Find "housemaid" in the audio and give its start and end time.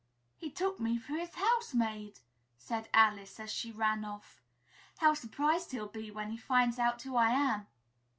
1.35-2.21